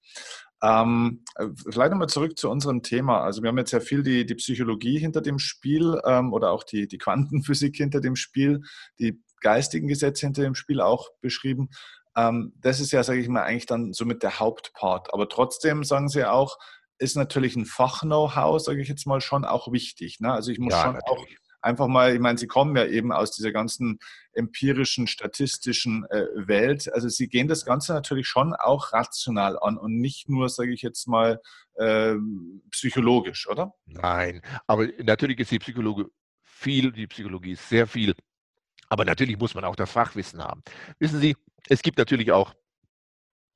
[0.64, 1.24] Ähm,
[1.68, 3.20] vielleicht nochmal zurück zu unserem Thema.
[3.20, 6.64] Also wir haben jetzt ja viel die, die Psychologie hinter dem Spiel ähm, oder auch
[6.64, 8.62] die, die Quantenphysik hinter dem Spiel,
[8.98, 11.68] die geistigen Gesetze hinter dem Spiel auch beschrieben.
[12.16, 15.12] Ähm, das ist ja, sage ich mal, eigentlich dann somit der Hauptpart.
[15.12, 16.56] Aber trotzdem sagen Sie auch,
[16.98, 20.20] ist natürlich ein Fach-Know-how, sage ich jetzt mal, schon auch wichtig.
[20.20, 20.32] Ne?
[20.32, 21.38] Also ich muss ja, schon natürlich.
[21.38, 23.98] auch einfach mal, ich meine, Sie kommen ja eben aus dieser ganzen
[24.32, 26.92] empirischen, statistischen äh, Welt.
[26.92, 30.82] Also Sie gehen das Ganze natürlich schon auch rational an und nicht nur, sage ich
[30.82, 31.40] jetzt mal,
[31.74, 32.14] äh,
[32.70, 33.74] psychologisch, oder?
[33.86, 36.04] Nein, aber natürlich ist die Psychologie
[36.42, 38.14] viel, die Psychologie ist sehr viel
[38.88, 40.62] aber natürlich muss man auch das Fachwissen haben.
[40.98, 41.36] Wissen Sie,
[41.68, 42.54] es gibt natürlich auch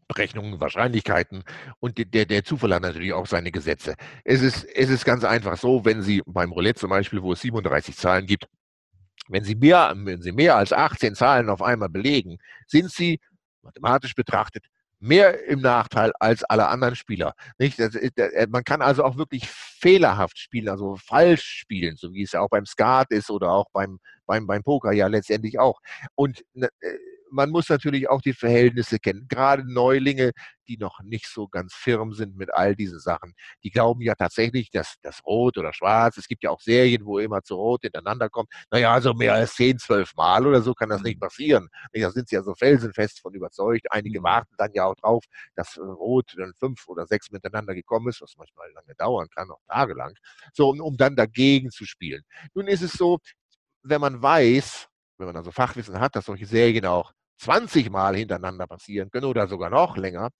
[0.08, 1.44] Berechnungen, Wahrscheinlichkeiten
[1.80, 3.94] und der, der Zufall hat natürlich auch seine Gesetze.
[4.24, 7.40] Es ist, es ist ganz einfach so, wenn Sie beim Roulette zum Beispiel, wo es
[7.42, 8.48] 37 Zahlen gibt,
[9.28, 13.20] wenn Sie mehr, wenn Sie mehr als 18 Zahlen auf einmal belegen, sind Sie
[13.62, 14.64] mathematisch betrachtet
[15.00, 17.34] mehr im Nachteil als alle anderen Spieler.
[17.58, 17.78] Nicht?
[17.78, 22.40] Äh, man kann also auch wirklich fehlerhaft spielen, also falsch spielen, so wie es ja
[22.40, 25.80] auch beim Skat ist oder auch beim, beim, beim Poker ja letztendlich auch.
[26.14, 26.96] Und ne, äh,
[27.30, 29.26] man muss natürlich auch die Verhältnisse kennen.
[29.28, 30.32] Gerade Neulinge,
[30.68, 34.70] die noch nicht so ganz firm sind mit all diesen Sachen, die glauben ja tatsächlich,
[34.70, 38.28] dass das Rot oder Schwarz, es gibt ja auch Serien, wo immer zu Rot hintereinander
[38.28, 38.50] kommt.
[38.70, 41.20] Naja, also mehr als zehn, zwölf Mal oder so kann das nicht mhm.
[41.20, 41.68] passieren.
[41.92, 43.90] Da sind sie ja so felsenfest von überzeugt.
[43.90, 44.24] Einige mhm.
[44.24, 48.20] warten dann ja auch drauf, dass äh, Rot dann fünf oder sechs miteinander gekommen ist,
[48.20, 50.14] was manchmal lange dauern kann, auch tagelang,
[50.52, 52.22] so um, um dann dagegen zu spielen.
[52.54, 53.18] Nun ist es so,
[53.82, 54.88] wenn man weiß,
[55.18, 59.46] wenn man also Fachwissen hat, dass solche Serien auch 20 Mal hintereinander passieren können oder
[59.48, 60.30] sogar noch länger,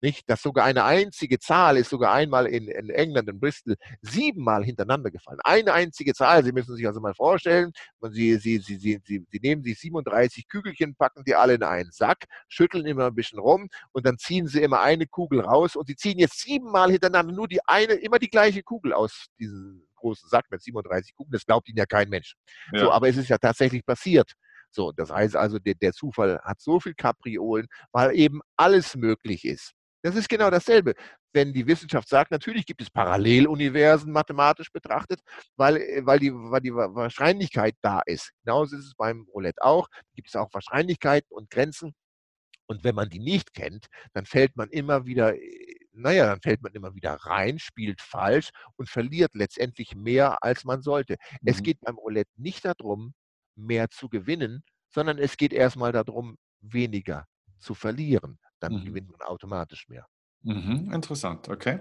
[0.00, 0.28] Nicht?
[0.28, 5.10] Dass sogar eine einzige Zahl ist sogar einmal in, in England, in Bristol, siebenmal hintereinander
[5.10, 5.38] gefallen.
[5.44, 7.72] Eine einzige Zahl, Sie müssen sich also mal vorstellen,
[8.10, 11.90] Sie, Sie, Sie, Sie, Sie, Sie nehmen sich 37 Kügelchen, packen die alle in einen
[11.90, 15.86] Sack, schütteln immer ein bisschen rum und dann ziehen Sie immer eine Kugel raus und
[15.86, 20.28] Sie ziehen jetzt siebenmal hintereinander nur die eine, immer die gleiche Kugel aus diesem großen
[20.28, 21.32] Sack mit 37 Kugeln.
[21.32, 22.34] Das glaubt Ihnen ja kein Mensch.
[22.72, 22.80] Ja.
[22.80, 24.34] So, aber es ist ja tatsächlich passiert.
[24.74, 29.44] So, das heißt also, der, der Zufall hat so viel Kapriolen, weil eben alles möglich
[29.44, 29.72] ist.
[30.02, 30.94] Das ist genau dasselbe.
[31.32, 35.20] Wenn die Wissenschaft sagt, natürlich gibt es Paralleluniversen mathematisch betrachtet,
[35.56, 38.32] weil, äh, weil, die, weil die Wahrscheinlichkeit da ist.
[38.44, 39.88] Genauso ist es beim Roulette auch.
[40.14, 41.94] Gibt es auch Wahrscheinlichkeiten und Grenzen.
[42.66, 46.62] Und wenn man die nicht kennt, dann fällt man immer wieder, äh, naja, dann fällt
[46.62, 51.16] man immer wieder rein, spielt falsch und verliert letztendlich mehr, als man sollte.
[51.40, 51.48] Mhm.
[51.48, 53.14] Es geht beim Roulette nicht darum,
[53.56, 57.26] mehr zu gewinnen, sondern es geht erstmal darum, weniger
[57.58, 58.38] zu verlieren.
[58.60, 58.84] Dann mhm.
[58.84, 60.06] gewinnt man automatisch mehr.
[60.42, 61.80] Mhm, interessant, okay.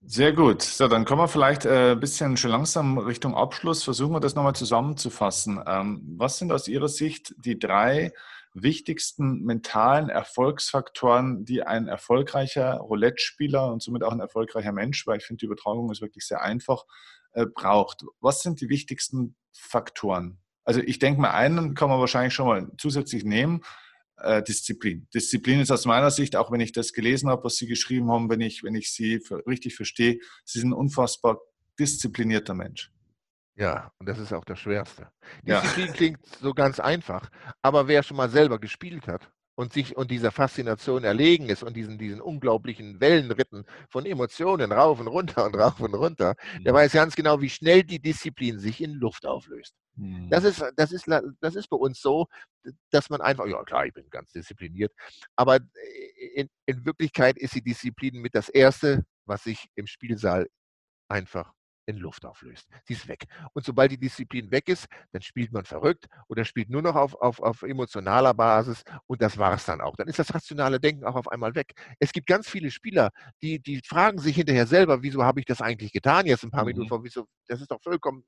[0.00, 0.62] Sehr gut.
[0.62, 3.82] So, dann kommen wir vielleicht ein äh, bisschen schon langsam Richtung Abschluss.
[3.82, 5.60] Versuchen wir das nochmal zusammenzufassen.
[5.66, 8.12] Ähm, was sind aus Ihrer Sicht die drei
[8.54, 15.24] wichtigsten mentalen Erfolgsfaktoren, die ein erfolgreicher Roulette-Spieler und somit auch ein erfolgreicher Mensch, weil ich
[15.24, 16.84] finde, die Übertragung ist wirklich sehr einfach,
[17.32, 18.04] äh, braucht?
[18.20, 20.38] Was sind die wichtigsten Faktoren?
[20.68, 23.62] Also ich denke mal, einen kann man wahrscheinlich schon mal zusätzlich nehmen.
[24.18, 25.08] Äh, Disziplin.
[25.14, 28.28] Disziplin ist aus meiner Sicht, auch wenn ich das gelesen habe, was Sie geschrieben haben,
[28.28, 31.38] wenn ich, wenn ich Sie richtig verstehe, Sie sind ein unfassbar
[31.78, 32.92] disziplinierter Mensch.
[33.54, 35.08] Ja, und das ist auch das Schwerste.
[35.42, 35.92] Disziplin ja.
[35.94, 37.30] klingt so ganz einfach,
[37.62, 41.76] aber wer schon mal selber gespielt hat, und sich und dieser Faszination erlegen ist und
[41.76, 46.62] diesen, diesen unglaublichen Wellenritten von Emotionen rauf und runter und rauf und runter, mhm.
[46.62, 49.74] der weiß ganz genau, wie schnell die Disziplin sich in Luft auflöst.
[49.98, 50.30] Mhm.
[50.30, 51.06] Das, ist, das, ist,
[51.40, 52.26] das ist bei uns so,
[52.90, 54.92] dass man einfach, ja klar, ich bin ganz diszipliniert,
[55.36, 55.58] aber
[56.34, 60.48] in, in Wirklichkeit ist die Disziplin mit das Erste, was sich im Spielsaal
[61.08, 61.52] einfach
[61.86, 62.68] in Luft auflöst.
[62.84, 63.24] Sie ist weg.
[63.54, 67.14] Und sobald die Disziplin weg ist, dann spielt man verrückt oder spielt nur noch auf,
[67.14, 69.96] auf, auf emotionaler Basis und das war es dann auch.
[69.96, 71.72] Dann ist das rationale Denken auch auf einmal weg.
[71.98, 75.62] Es gibt ganz viele Spieler, die, die fragen sich hinterher selber, wieso habe ich das
[75.62, 76.68] eigentlich getan jetzt ein paar mhm.
[76.68, 78.22] Minuten vor, wieso, das ist doch vollkommen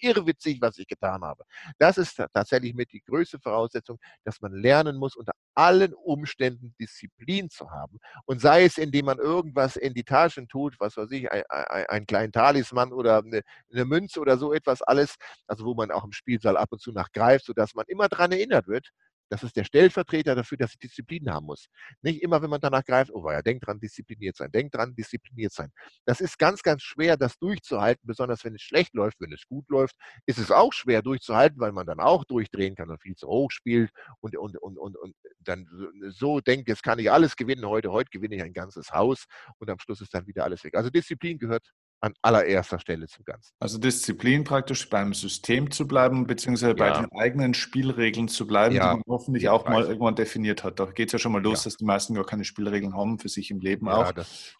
[0.00, 1.44] irrwitzig, was ich getan habe.
[1.78, 7.50] Das ist tatsächlich mit die größte Voraussetzung, dass man lernen muss, unter allen Umständen Disziplin
[7.50, 7.98] zu haben.
[8.24, 11.86] Und sei es, indem man irgendwas in die Taschen tut, was weiß ich, ein, ein,
[11.86, 16.04] ein kleinen Talisman oder eine, eine, Münze oder so etwas alles, also wo man auch
[16.04, 18.90] im Spielsaal ab und zu nachgreift, sodass man immer daran erinnert wird,
[19.30, 21.66] das ist der Stellvertreter dafür, dass ich Disziplin haben muss.
[22.02, 25.52] Nicht immer, wenn man danach greift, oh ja, denk dran, diszipliniert sein, denk dran, diszipliniert
[25.52, 25.70] sein.
[26.04, 29.20] Das ist ganz, ganz schwer, das durchzuhalten, besonders wenn es schlecht läuft.
[29.20, 29.94] Wenn es gut läuft,
[30.26, 33.50] ist es auch schwer durchzuhalten, weil man dann auch durchdrehen kann und viel zu hoch
[33.52, 33.90] spielt
[34.20, 35.66] und, und, und, und, und dann
[36.10, 39.26] so denkt, jetzt kann ich alles gewinnen heute, heute gewinne ich ein ganzes Haus
[39.58, 40.74] und am Schluss ist dann wieder alles weg.
[40.74, 43.52] Also Disziplin gehört an allererster Stelle zum Ganzen.
[43.60, 46.74] Also Disziplin praktisch beim System zu bleiben, beziehungsweise ja.
[46.74, 48.90] bei den eigenen Spielregeln zu bleiben, ja.
[48.90, 50.80] die man hoffentlich auch mal irgendwann definiert hat.
[50.80, 51.64] Da geht es ja schon mal los, ja.
[51.64, 54.12] dass die meisten gar keine Spielregeln haben für sich im Leben auch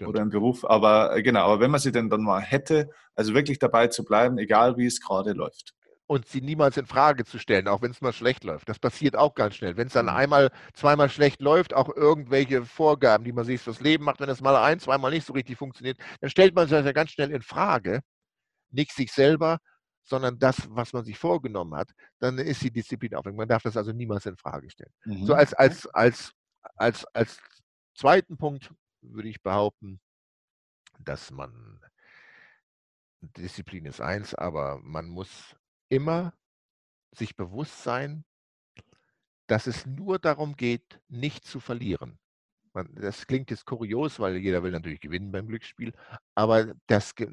[0.05, 0.65] oder im Beruf.
[0.65, 4.05] Aber äh, genau, aber wenn man sie denn dann mal hätte, also wirklich dabei zu
[4.05, 5.75] bleiben, egal wie es gerade läuft
[6.11, 8.69] und sie niemals in Frage zu stellen, auch wenn es mal schlecht läuft.
[8.69, 9.77] Das passiert auch ganz schnell.
[9.77, 10.17] Wenn es dann mhm.
[10.17, 14.41] einmal, zweimal schlecht läuft, auch irgendwelche Vorgaben, die man sich fürs Leben macht, wenn es
[14.41, 17.43] mal ein, zweimal nicht so richtig funktioniert, dann stellt man sich ja ganz schnell in
[17.43, 18.01] Frage.
[18.71, 19.59] Nicht sich selber,
[20.03, 21.93] sondern das, was man sich vorgenommen hat.
[22.19, 23.39] Dann ist die Disziplin aufwendig.
[23.39, 24.93] Man darf das also niemals in Frage stellen.
[25.05, 25.27] Mhm.
[25.27, 26.33] So als, als, als,
[26.75, 27.39] als, als
[27.95, 30.01] zweiten Punkt würde ich behaupten,
[30.99, 31.81] dass man
[33.21, 35.55] Disziplin ist eins, aber man muss
[35.91, 36.33] immer
[37.13, 38.25] sich bewusst sein,
[39.47, 42.19] dass es nur darum geht, nicht zu verlieren.
[42.73, 45.93] Man, das klingt jetzt kurios, weil jeder will natürlich gewinnen beim Glücksspiel,
[46.37, 47.27] aber das, äh,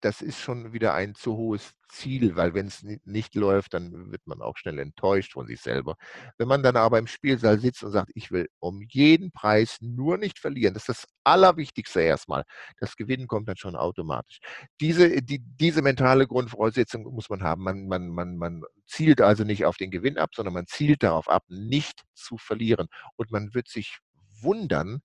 [0.00, 4.24] das ist schon wieder ein zu hohes Ziel, weil wenn es nicht läuft, dann wird
[4.26, 5.96] man auch schnell enttäuscht von sich selber.
[6.36, 10.16] Wenn man dann aber im Spielsaal sitzt und sagt, ich will um jeden Preis nur
[10.16, 12.44] nicht verlieren, das ist das Allerwichtigste erstmal.
[12.78, 14.38] Das Gewinnen kommt dann schon automatisch.
[14.80, 17.62] Diese, die, diese mentale Grundvoraussetzung muss man haben.
[17.64, 21.28] Man, man, man, man zielt also nicht auf den Gewinn ab, sondern man zielt darauf
[21.28, 22.88] ab, nicht zu verlieren.
[23.16, 23.98] Und man wird sich
[24.42, 25.00] wundern,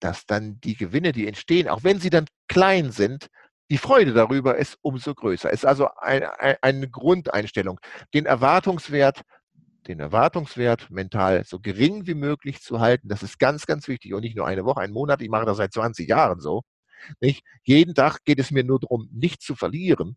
[0.00, 3.28] dass dann die Gewinne, die entstehen, auch wenn sie dann klein sind,
[3.70, 5.50] die Freude darüber ist umso größer.
[5.50, 7.80] Ist also ein, ein, eine Grundeinstellung,
[8.12, 9.22] den Erwartungswert,
[9.86, 13.08] den Erwartungswert mental so gering wie möglich zu halten.
[13.08, 14.14] Das ist ganz, ganz wichtig.
[14.14, 15.22] Und nicht nur eine Woche, einen Monat.
[15.22, 16.62] Ich mache das seit 20 Jahren so.
[17.20, 17.44] Nicht?
[17.64, 20.16] Jeden Tag geht es mir nur darum, nicht zu verlieren.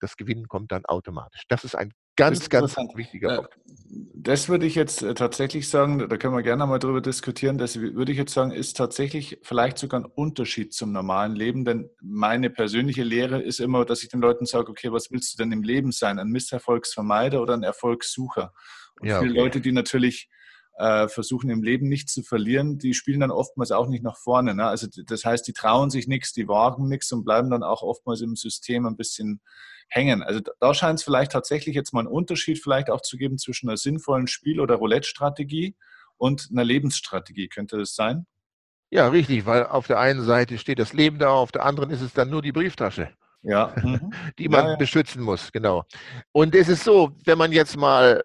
[0.00, 1.42] Das Gewinnen kommt dann automatisch.
[1.48, 3.58] Das ist ein Ganz, ganz wichtiger äh, Punkt.
[3.90, 7.80] Das würde ich jetzt äh, tatsächlich sagen, da können wir gerne mal drüber diskutieren, das
[7.80, 12.50] würde ich jetzt sagen, ist tatsächlich vielleicht sogar ein Unterschied zum normalen Leben, denn meine
[12.50, 15.62] persönliche Lehre ist immer, dass ich den Leuten sage, okay, was willst du denn im
[15.62, 16.18] Leben sein?
[16.18, 18.52] Ein Misserfolgsvermeider oder ein Erfolgssucher?
[19.00, 19.40] Und ja, viele okay.
[19.40, 20.28] Leute, die natürlich
[20.78, 24.54] äh, versuchen im Leben nicht zu verlieren, die spielen dann oftmals auch nicht nach vorne.
[24.54, 24.64] Ne?
[24.64, 28.20] Also das heißt, die trauen sich nichts, die wagen nichts und bleiben dann auch oftmals
[28.20, 29.40] im System ein bisschen
[29.88, 30.22] hängen.
[30.22, 33.68] Also da scheint es vielleicht tatsächlich jetzt mal einen Unterschied vielleicht auch zu geben zwischen
[33.68, 35.74] einer sinnvollen Spiel- oder Roulette-Strategie
[36.16, 37.48] und einer Lebensstrategie.
[37.48, 38.26] Könnte das sein?
[38.90, 42.00] Ja, richtig, weil auf der einen Seite steht das Leben da, auf der anderen ist
[42.00, 43.10] es dann nur die Brieftasche.
[43.42, 43.74] Ja.
[43.82, 44.12] Mhm.
[44.38, 44.76] Die man ja, ja.
[44.76, 45.84] beschützen muss, genau.
[46.32, 48.24] Und es ist so, wenn man jetzt mal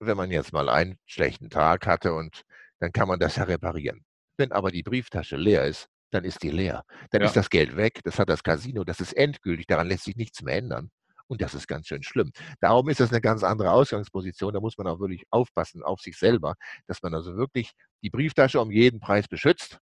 [0.00, 2.42] wenn man jetzt mal einen schlechten Tag hatte und
[2.80, 4.04] dann kann man das ja reparieren.
[4.36, 6.84] Wenn aber die Brieftasche leer ist, dann ist die leer.
[7.10, 7.26] Dann ja.
[7.26, 10.42] ist das Geld weg, das hat das Casino, das ist endgültig, daran lässt sich nichts
[10.42, 10.90] mehr ändern.
[11.26, 12.32] Und das ist ganz schön schlimm.
[12.60, 14.54] Darum ist das eine ganz andere Ausgangsposition.
[14.54, 16.54] Da muss man auch wirklich aufpassen auf sich selber,
[16.86, 19.78] dass man also wirklich die Brieftasche um jeden Preis beschützt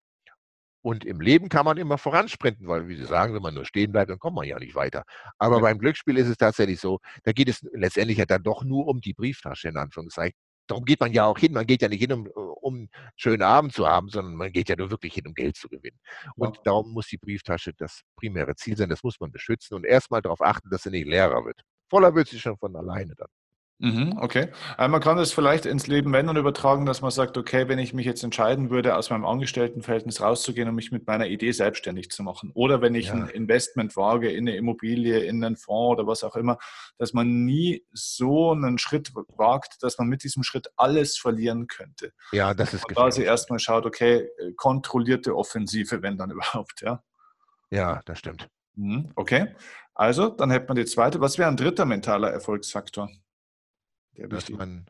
[0.85, 3.91] und im Leben kann man immer voransprinten, weil, wie Sie sagen, wenn man nur stehen
[3.91, 5.03] bleibt, dann kommt man ja nicht weiter.
[5.39, 5.61] Aber ja.
[5.63, 9.01] beim Glücksspiel ist es tatsächlich so, da geht es letztendlich ja dann doch nur um
[9.01, 10.37] die Brieftasche, in Anführungszeichen.
[10.67, 11.53] Darum geht man ja auch hin.
[11.53, 14.69] Man geht ja nicht hin, um, um einen schönen Abend zu haben, sondern man geht
[14.69, 15.97] ja nur wirklich hin, um Geld zu gewinnen.
[16.35, 16.61] Und ja.
[16.65, 18.89] darum muss die Brieftasche das primäre Ziel sein.
[18.89, 21.61] Das muss man beschützen und erstmal darauf achten, dass sie nicht leerer wird.
[21.89, 23.29] Voller wird sie schon von alleine dann.
[23.77, 24.47] Mhm, okay.
[24.77, 27.93] Also man kann das vielleicht ins Leben wenden übertragen, dass man sagt, okay, wenn ich
[27.93, 32.23] mich jetzt entscheiden würde, aus meinem Angestelltenverhältnis rauszugehen und mich mit meiner Idee selbstständig zu
[32.23, 33.15] machen, oder wenn ich ja.
[33.15, 36.57] ein Investment wage in eine Immobilie, in einen Fonds oder was auch immer,
[36.97, 42.13] dass man nie so einen Schritt wagt, dass man mit diesem Schritt alles verlieren könnte.
[42.31, 43.15] Ja, das ist gefährlich.
[43.15, 47.03] Quasi erstmal schaut, okay, kontrollierte Offensive, wenn dann überhaupt, ja.
[47.71, 48.47] Ja, das stimmt.
[48.75, 49.53] Mhm, okay.
[49.93, 51.19] Also, dann hätte man die zweite.
[51.19, 53.09] Was wäre ein dritter mentaler Erfolgsfaktor?
[54.17, 54.85] Dass man,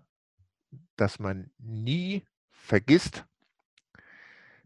[0.96, 3.26] dass man nie vergisst,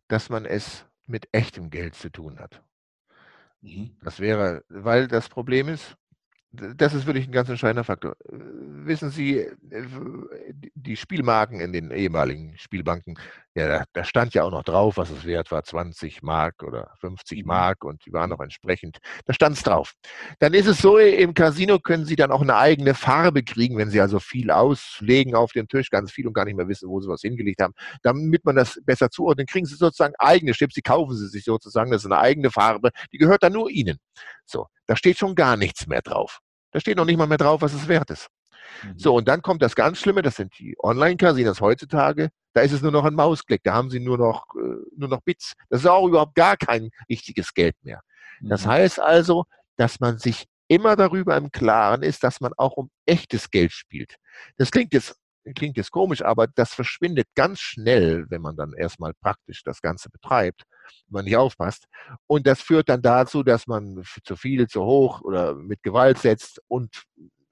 [0.07, 2.61] dass man es mit echtem Geld zu tun hat.
[3.61, 3.97] Mhm.
[4.01, 5.97] Das wäre, weil das Problem ist,
[6.51, 8.15] das ist wirklich ein ganz entscheidender Faktor.
[8.25, 9.53] Wissen Sie, äh,
[10.73, 13.19] die Spielmarken in den ehemaligen Spielbanken,
[13.53, 16.91] ja, da, da, stand ja auch noch drauf, was es wert war, 20 Mark oder
[17.01, 17.47] 50 mhm.
[17.47, 19.93] Mark und die waren noch entsprechend, da stand es drauf.
[20.39, 23.89] Dann ist es so, im Casino können Sie dann auch eine eigene Farbe kriegen, wenn
[23.91, 26.99] Sie also viel auslegen auf dem Tisch, ganz viel und gar nicht mehr wissen, wo
[26.99, 27.73] Sie was hingelegt haben.
[28.01, 31.91] Damit man das besser zuordnen, kriegen Sie sozusagen eigene Chips, die kaufen Sie sich sozusagen,
[31.91, 33.97] das ist eine eigene Farbe, die gehört dann nur Ihnen.
[34.45, 36.39] So, da steht schon gar nichts mehr drauf.
[36.71, 38.29] Da steht noch nicht mal mehr drauf, was es wert ist.
[38.83, 38.97] Mhm.
[38.97, 42.29] So, und dann kommt das ganz Schlimme, das sind die Online-Casinos heutzutage.
[42.53, 45.21] Da ist es nur noch ein Mausklick, da haben sie nur noch, äh, nur noch
[45.21, 45.53] Bits.
[45.69, 48.01] Das ist auch überhaupt gar kein richtiges Geld mehr.
[48.39, 48.49] Mhm.
[48.49, 49.45] Das heißt also,
[49.77, 54.15] dass man sich immer darüber im Klaren ist, dass man auch um echtes Geld spielt.
[54.57, 55.15] Das klingt jetzt
[55.55, 60.09] klingt jetzt komisch, aber das verschwindet ganz schnell, wenn man dann erstmal praktisch das Ganze
[60.09, 60.63] betreibt,
[61.07, 61.85] man nicht aufpasst.
[62.27, 66.61] Und das führt dann dazu, dass man zu viel, zu hoch oder mit Gewalt setzt
[66.67, 67.03] und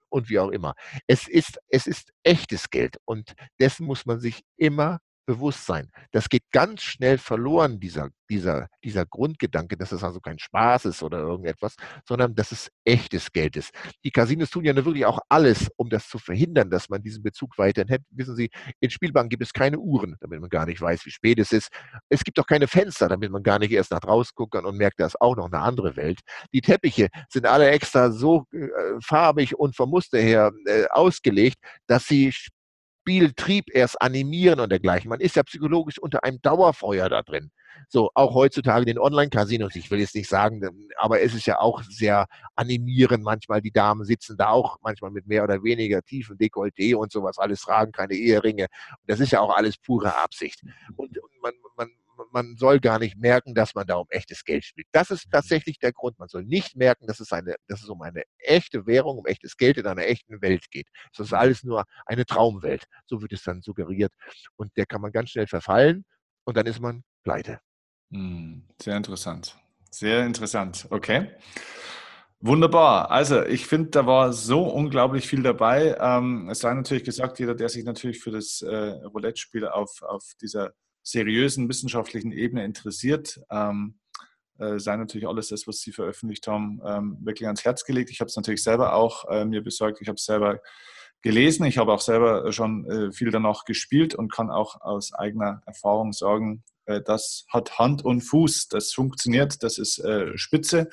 [0.09, 0.73] und wie auch immer.
[1.05, 5.91] Es ist, es ist echtes Geld und dessen muss man sich immer Bewusstsein.
[6.11, 11.03] Das geht ganz schnell verloren, dieser, dieser, dieser Grundgedanke, dass es also kein Spaß ist
[11.03, 11.75] oder irgendetwas,
[12.07, 13.71] sondern dass es echtes Geld ist.
[14.05, 17.57] Die Casinos tun ja wirklich auch alles, um das zu verhindern, dass man diesen Bezug
[17.57, 18.01] weiterhin hat.
[18.09, 21.39] Wissen Sie, in Spielbanken gibt es keine Uhren, damit man gar nicht weiß, wie spät
[21.39, 21.67] es ist.
[22.07, 24.77] Es gibt auch keine Fenster, damit man gar nicht erst nach draußen gucken kann und
[24.77, 26.21] merkt, da ist auch noch eine andere Welt.
[26.53, 28.69] Die Teppiche sind alle extra so äh,
[29.03, 32.33] farbig und vom Muster her äh, ausgelegt, dass sie
[33.07, 35.07] Spieltrieb erst animieren und dergleichen.
[35.07, 37.51] Man ist ja psychologisch unter einem Dauerfeuer da drin.
[37.87, 40.61] So, auch heutzutage in den Online-Casinos, ich will jetzt nicht sagen,
[40.97, 43.23] aber es ist ja auch sehr animierend.
[43.23, 47.37] Manchmal die Damen sitzen da auch manchmal mit mehr oder weniger tiefen Dekolleté und sowas
[47.37, 48.67] alles tragen, keine Eheringe.
[49.05, 50.61] Das ist ja auch alles pure Absicht.
[50.97, 51.89] Und, man, man,
[52.37, 54.87] man soll gar nicht merken, dass man da um echtes Geld spielt.
[54.91, 56.19] Das ist tatsächlich der Grund.
[56.19, 59.57] Man soll nicht merken, dass es, eine, dass es um eine echte Währung, um echtes
[59.57, 60.87] Geld in einer echten Welt geht.
[61.15, 62.83] Das ist alles nur eine Traumwelt.
[63.07, 64.13] So wird es dann suggeriert.
[64.55, 66.05] Und der kann man ganz schnell verfallen
[66.43, 67.59] und dann ist man pleite.
[68.11, 69.57] Hm, sehr interessant.
[69.89, 70.85] Sehr interessant.
[70.91, 71.31] Okay.
[72.39, 73.09] Wunderbar.
[73.09, 75.97] Also ich finde, da war so unglaublich viel dabei.
[75.99, 80.23] Ähm, es sei natürlich gesagt, jeder, der sich natürlich für das äh, Roulette-Spiel auf, auf
[80.39, 80.73] dieser
[81.07, 83.97] seriösen wissenschaftlichen Ebene interessiert, ähm,
[84.59, 88.09] äh, sei natürlich alles das, was Sie veröffentlicht haben, ähm, wirklich ans Herz gelegt.
[88.09, 90.01] Ich habe es natürlich selber auch äh, mir besorgt.
[90.01, 90.59] Ich habe es selber
[91.21, 91.65] gelesen.
[91.65, 96.11] Ich habe auch selber schon äh, viel danach gespielt und kann auch aus eigener Erfahrung
[96.11, 100.89] sagen, äh, das hat Hand und Fuß, das funktioniert, das ist äh, spitze,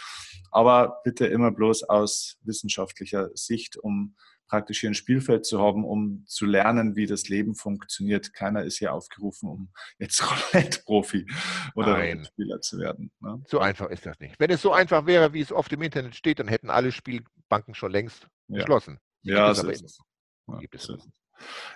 [0.52, 4.14] aber bitte immer bloß aus wissenschaftlicher Sicht, um
[4.48, 8.32] praktisch hier ein Spielfeld zu haben, um zu lernen, wie das Leben funktioniert.
[8.32, 10.22] Keiner ist hier aufgerufen, um jetzt
[10.54, 11.26] Roulette-Profi
[11.74, 13.10] oder Spieler zu werden.
[13.20, 13.42] Ne?
[13.46, 14.38] So einfach ist das nicht.
[14.38, 17.74] Wenn es so einfach wäre, wie es oft im Internet steht, dann hätten alle Spielbanken
[17.74, 18.58] schon längst ja.
[18.58, 18.98] geschlossen.
[19.22, 19.98] Ja, so ist es.
[20.46, 20.58] Ja,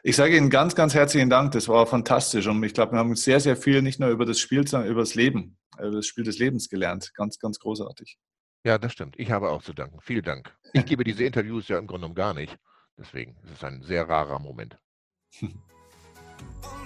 [0.02, 1.52] ich sage Ihnen ganz, ganz herzlichen Dank.
[1.52, 2.46] Das war fantastisch.
[2.46, 5.00] Und ich glaube, wir haben sehr, sehr viel nicht nur über das Spiel, sondern über
[5.00, 7.12] das Leben, über das Spiel des Lebens gelernt.
[7.14, 8.18] Ganz, ganz großartig.
[8.64, 9.18] Ja, das stimmt.
[9.18, 10.00] Ich habe auch zu danken.
[10.00, 10.54] Vielen Dank.
[10.72, 12.58] Ich gebe diese Interviews ja im Grunde genommen gar nicht.
[12.96, 14.76] Deswegen ist es ein sehr rarer Moment.
[15.40, 15.54] Und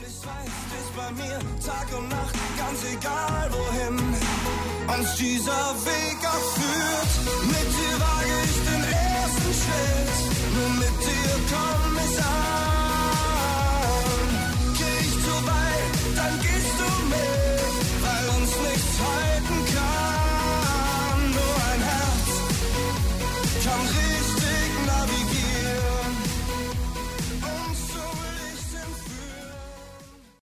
[0.00, 3.98] ich weiß, bist bei mir Tag und Nacht, ganz egal wohin
[4.98, 7.12] uns dieser Weg auch führt.
[7.46, 12.71] Mit dir wage ich den ersten Schritt, nur mit dir komm ich an.